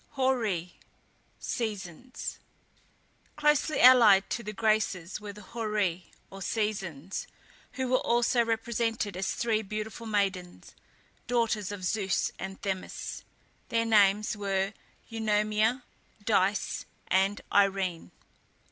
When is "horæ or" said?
5.53-6.41